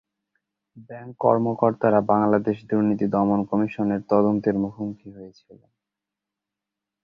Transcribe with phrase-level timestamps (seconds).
[0.89, 5.71] Bank কর্মকর্তারা বাংলাদেশ দুর্নীতি দমন কমিশনের তদন্তের মুখোমুখি হয়েছিলেন।